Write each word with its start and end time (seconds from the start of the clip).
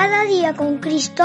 Cada 0.00 0.22
día 0.26 0.54
con 0.54 0.78
Cristo 0.78 1.24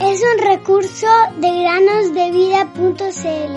es 0.00 0.22
un 0.22 0.38
recurso 0.42 1.06
de 1.36 1.60
granosdevida.cl. 1.60 3.54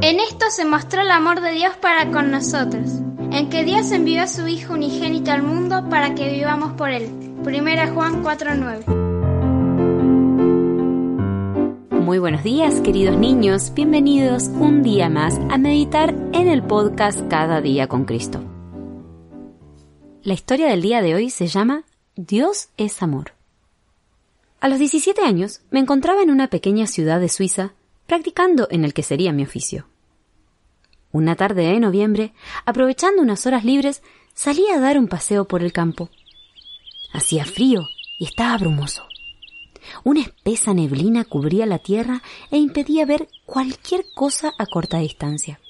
En 0.00 0.20
esto 0.20 0.46
se 0.48 0.64
mostró 0.64 1.02
el 1.02 1.10
amor 1.10 1.42
de 1.42 1.50
Dios 1.50 1.76
para 1.76 2.10
con 2.10 2.30
nosotros, 2.30 2.92
en 3.30 3.50
que 3.50 3.62
Dios 3.64 3.92
envió 3.92 4.22
a 4.22 4.26
su 4.26 4.48
Hijo 4.48 4.72
unigénito 4.72 5.32
al 5.32 5.42
mundo 5.42 5.86
para 5.90 6.14
que 6.14 6.32
vivamos 6.32 6.72
por 6.72 6.88
él. 6.88 7.10
Primera 7.44 7.92
Juan 7.92 8.24
4:9 8.24 9.03
Muy 12.04 12.18
buenos 12.18 12.44
días, 12.44 12.82
queridos 12.82 13.16
niños. 13.16 13.72
Bienvenidos 13.74 14.48
un 14.48 14.82
día 14.82 15.08
más 15.08 15.40
a 15.48 15.56
meditar 15.56 16.10
en 16.34 16.48
el 16.48 16.62
podcast 16.62 17.26
Cada 17.30 17.62
día 17.62 17.86
con 17.86 18.04
Cristo. 18.04 18.44
La 20.22 20.34
historia 20.34 20.68
del 20.68 20.82
día 20.82 21.00
de 21.00 21.14
hoy 21.14 21.30
se 21.30 21.46
llama 21.46 21.84
Dios 22.14 22.68
es 22.76 23.02
amor. 23.02 23.32
A 24.60 24.68
los 24.68 24.78
17 24.80 25.22
años 25.22 25.62
me 25.70 25.80
encontraba 25.80 26.22
en 26.22 26.30
una 26.30 26.48
pequeña 26.48 26.86
ciudad 26.86 27.20
de 27.20 27.30
Suiza 27.30 27.72
practicando 28.06 28.68
en 28.70 28.84
el 28.84 28.92
que 28.92 29.02
sería 29.02 29.32
mi 29.32 29.42
oficio. 29.42 29.86
Una 31.10 31.36
tarde 31.36 31.62
de 31.62 31.80
noviembre, 31.80 32.34
aprovechando 32.66 33.22
unas 33.22 33.46
horas 33.46 33.64
libres, 33.64 34.02
salí 34.34 34.66
a 34.68 34.78
dar 34.78 34.98
un 34.98 35.08
paseo 35.08 35.46
por 35.46 35.62
el 35.62 35.72
campo. 35.72 36.10
Hacía 37.14 37.46
frío 37.46 37.86
y 38.18 38.26
estaba 38.26 38.58
brumoso. 38.58 39.04
Una 40.04 40.20
espesa 40.20 40.74
neblina 40.74 41.24
cubría 41.24 41.66
la 41.66 41.78
tierra 41.78 42.22
e 42.50 42.58
impedía 42.58 43.06
ver 43.06 43.28
cualquier 43.46 44.04
cosa 44.14 44.52
a 44.58 44.66
corta 44.66 44.98
distancia. 44.98 45.60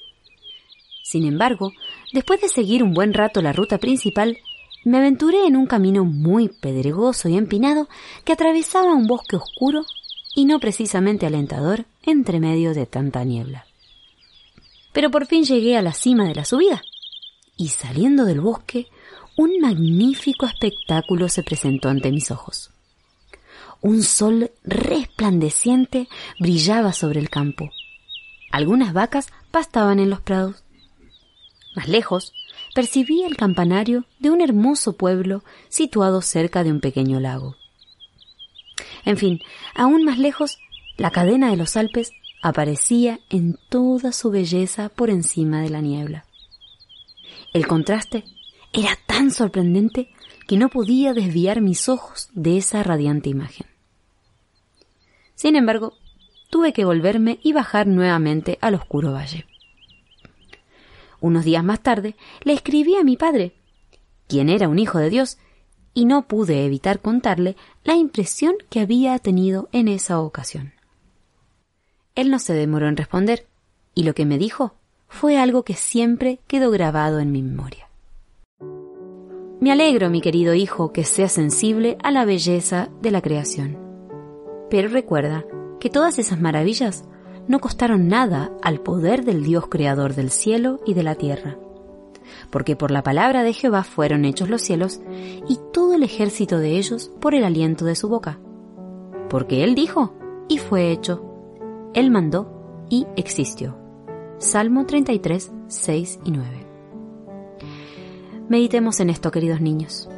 Sin 1.03 1.25
embargo, 1.25 1.71
después 2.13 2.41
de 2.41 2.47
seguir 2.47 2.83
un 2.83 2.93
buen 2.93 3.13
rato 3.13 3.41
la 3.41 3.53
ruta 3.53 3.77
principal, 3.77 4.37
me 4.83 4.97
aventuré 4.97 5.45
en 5.47 5.55
un 5.55 5.65
camino 5.65 6.05
muy 6.05 6.49
pedregoso 6.49 7.29
y 7.29 7.37
empinado 7.37 7.87
que 8.23 8.33
atravesaba 8.33 8.93
un 8.93 9.07
bosque 9.07 9.35
oscuro 9.35 9.85
y 10.35 10.45
no 10.45 10.59
precisamente 10.59 11.25
alentador 11.25 11.85
entre 12.03 12.39
medio 12.39 12.73
de 12.73 12.85
tanta 12.85 13.23
niebla. 13.23 13.65
Pero 14.93 15.09
por 15.11 15.25
fin 15.25 15.43
llegué 15.43 15.75
a 15.77 15.81
la 15.81 15.93
cima 15.93 16.27
de 16.27 16.35
la 16.35 16.45
subida, 16.45 16.83
y 17.57 17.69
saliendo 17.69 18.25
del 18.25 18.41
bosque, 18.41 18.87
un 19.37 19.59
magnífico 19.59 20.45
espectáculo 20.45 21.29
se 21.29 21.43
presentó 21.43 21.89
ante 21.89 22.11
mis 22.11 22.31
ojos. 22.31 22.71
Un 23.85 24.01
sol 24.01 24.49
resplandeciente 24.63 26.07
brillaba 26.39 26.91
sobre 26.91 27.19
el 27.19 27.29
campo. 27.29 27.69
Algunas 28.51 28.93
vacas 28.93 29.27
pastaban 29.51 29.99
en 29.99 30.09
los 30.09 30.21
prados. 30.21 30.63
Más 31.75 31.87
lejos, 31.87 32.33
percibí 32.73 33.21
el 33.21 33.37
campanario 33.37 34.05
de 34.17 34.31
un 34.31 34.41
hermoso 34.41 34.97
pueblo 34.97 35.43
situado 35.69 36.23
cerca 36.23 36.63
de 36.63 36.71
un 36.71 36.79
pequeño 36.79 37.19
lago. 37.19 37.57
En 39.05 39.17
fin, 39.17 39.39
aún 39.75 40.03
más 40.03 40.17
lejos, 40.17 40.57
la 40.97 41.11
cadena 41.11 41.51
de 41.51 41.57
los 41.57 41.77
Alpes 41.77 42.11
aparecía 42.41 43.19
en 43.29 43.55
toda 43.69 44.13
su 44.13 44.31
belleza 44.31 44.89
por 44.89 45.11
encima 45.11 45.61
de 45.61 45.69
la 45.69 45.81
niebla. 45.81 46.25
El 47.53 47.67
contraste 47.67 48.23
era 48.73 48.97
tan 49.05 49.29
sorprendente 49.29 50.09
que 50.47 50.57
no 50.57 50.69
podía 50.69 51.13
desviar 51.13 51.61
mis 51.61 51.87
ojos 51.87 52.29
de 52.33 52.57
esa 52.57 52.81
radiante 52.81 53.29
imagen. 53.29 53.74
Sin 55.35 55.55
embargo, 55.55 55.93
tuve 56.49 56.73
que 56.73 56.85
volverme 56.85 57.39
y 57.43 57.53
bajar 57.53 57.87
nuevamente 57.87 58.57
al 58.61 58.75
oscuro 58.75 59.13
valle. 59.13 59.45
Unos 61.19 61.43
días 61.43 61.63
más 61.63 61.81
tarde 61.81 62.15
le 62.43 62.53
escribí 62.53 62.95
a 62.95 63.03
mi 63.03 63.17
padre, 63.17 63.53
quien 64.27 64.49
era 64.49 64.69
un 64.69 64.79
hijo 64.79 64.97
de 64.97 65.09
Dios, 65.09 65.37
y 65.93 66.05
no 66.05 66.27
pude 66.27 66.65
evitar 66.65 67.01
contarle 67.01 67.55
la 67.83 67.95
impresión 67.95 68.55
que 68.69 68.79
había 68.79 69.17
tenido 69.19 69.69
en 69.71 69.87
esa 69.87 70.19
ocasión. 70.19 70.73
Él 72.15 72.31
no 72.31 72.39
se 72.39 72.53
demoró 72.53 72.87
en 72.87 72.97
responder, 72.97 73.47
y 73.93 74.03
lo 74.03 74.13
que 74.13 74.25
me 74.25 74.37
dijo 74.37 74.75
fue 75.07 75.37
algo 75.37 75.63
que 75.63 75.75
siempre 75.75 76.39
quedó 76.47 76.71
grabado 76.71 77.19
en 77.19 77.31
mi 77.31 77.41
memoria. 77.41 77.89
Me 79.61 79.71
alegro, 79.71 80.09
mi 80.09 80.21
querido 80.21 80.53
hijo, 80.53 80.91
que 80.91 81.05
seas 81.05 81.31
sensible 81.31 81.97
a 82.03 82.11
la 82.11 82.25
belleza 82.25 82.89
de 83.01 83.11
la 83.11 83.21
creación. 83.21 83.84
Pero 84.75 84.89
recuerda 84.89 85.45
que 85.79 85.89
todas 85.89 86.19
esas 86.19 86.41
maravillas 86.41 87.05
no 87.47 87.61
costaron 87.61 88.09
nada 88.09 88.51
al 88.61 88.81
poder 88.81 89.23
del 89.23 89.41
Dios 89.41 89.67
creador 89.69 90.15
del 90.15 90.31
cielo 90.31 90.81
y 90.85 90.93
de 90.93 91.01
la 91.01 91.15
tierra. 91.15 91.57
Porque 92.49 92.75
por 92.75 92.91
la 92.91 93.01
palabra 93.01 93.43
de 93.43 93.53
Jehová 93.53 93.83
fueron 93.85 94.25
hechos 94.25 94.49
los 94.49 94.61
cielos 94.61 94.99
y 95.47 95.59
todo 95.71 95.93
el 95.93 96.03
ejército 96.03 96.59
de 96.59 96.77
ellos 96.77 97.09
por 97.21 97.35
el 97.35 97.45
aliento 97.45 97.85
de 97.85 97.95
su 97.95 98.09
boca. 98.09 98.37
Porque 99.29 99.63
Él 99.63 99.75
dijo 99.75 100.13
y 100.49 100.57
fue 100.57 100.91
hecho. 100.91 101.23
Él 101.93 102.11
mandó 102.11 102.85
y 102.89 103.07
existió. 103.15 103.77
Salmo 104.39 104.85
33, 104.85 105.53
6 105.69 106.19
y 106.25 106.31
9. 106.31 106.67
Meditemos 108.49 108.99
en 108.99 109.09
esto, 109.09 109.31
queridos 109.31 109.61
niños. 109.61 110.09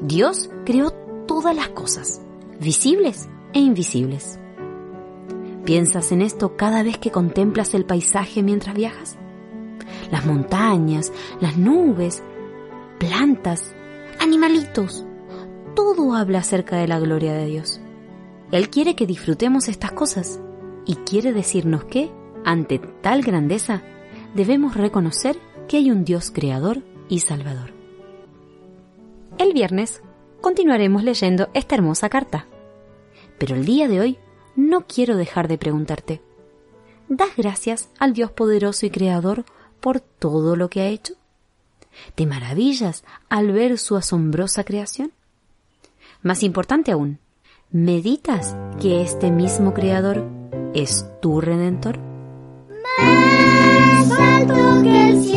Dios 0.00 0.48
creó 0.64 0.92
todas 1.26 1.54
las 1.54 1.68
cosas, 1.68 2.22
visibles 2.58 3.28
e 3.56 3.58
invisibles. 3.58 4.38
¿Piensas 5.64 6.12
en 6.12 6.20
esto 6.20 6.58
cada 6.58 6.82
vez 6.82 6.98
que 6.98 7.10
contemplas 7.10 7.72
el 7.72 7.86
paisaje 7.86 8.42
mientras 8.42 8.76
viajas? 8.76 9.16
Las 10.10 10.26
montañas, 10.26 11.10
las 11.40 11.56
nubes, 11.56 12.22
plantas, 12.98 13.74
animalitos, 14.20 15.06
todo 15.74 16.14
habla 16.14 16.40
acerca 16.40 16.76
de 16.76 16.86
la 16.86 16.98
gloria 16.98 17.32
de 17.32 17.46
Dios. 17.46 17.80
Él 18.52 18.68
quiere 18.68 18.94
que 18.94 19.06
disfrutemos 19.06 19.68
estas 19.68 19.92
cosas 19.92 20.38
y 20.84 20.96
quiere 20.96 21.32
decirnos 21.32 21.84
que, 21.84 22.12
ante 22.44 22.78
tal 22.78 23.22
grandeza, 23.22 23.82
debemos 24.34 24.76
reconocer 24.76 25.38
que 25.66 25.78
hay 25.78 25.90
un 25.90 26.04
Dios 26.04 26.30
creador 26.30 26.82
y 27.08 27.20
salvador. 27.20 27.72
El 29.38 29.54
viernes 29.54 30.02
continuaremos 30.42 31.02
leyendo 31.04 31.48
esta 31.54 31.74
hermosa 31.74 32.10
carta. 32.10 32.48
Pero 33.38 33.54
el 33.54 33.64
día 33.64 33.88
de 33.88 34.00
hoy 34.00 34.18
no 34.54 34.86
quiero 34.86 35.16
dejar 35.16 35.48
de 35.48 35.58
preguntarte, 35.58 36.22
¿das 37.08 37.36
gracias 37.36 37.88
al 37.98 38.12
Dios 38.12 38.30
poderoso 38.30 38.86
y 38.86 38.90
creador 38.90 39.44
por 39.80 40.00
todo 40.00 40.56
lo 40.56 40.70
que 40.70 40.80
ha 40.80 40.86
hecho? 40.88 41.14
¿Te 42.14 42.26
maravillas 42.26 43.04
al 43.28 43.52
ver 43.52 43.78
su 43.78 43.96
asombrosa 43.96 44.64
creación? 44.64 45.12
Más 46.22 46.42
importante 46.42 46.92
aún, 46.92 47.18
¿meditas 47.70 48.56
que 48.80 49.02
este 49.02 49.30
mismo 49.30 49.74
creador 49.74 50.24
es 50.74 51.06
tu 51.20 51.40
redentor? 51.40 51.98
Que 54.82 55.08
el 55.08 55.22
cielo 55.22 55.35